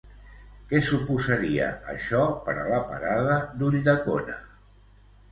Què 0.69 0.77
suposaria 0.85 1.67
això 1.93 2.21
per 2.47 2.55
a 2.61 2.63
la 2.71 2.79
parada 2.93 3.35
d'Ulldecona? 3.59 4.39